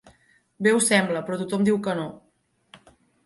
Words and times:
Bé 0.67 0.71
ho 0.77 0.79
sembla, 0.85 1.21
però 1.27 1.37
tothom 1.41 1.67
diu 1.69 1.77
que 1.89 1.95
no. 2.01 2.09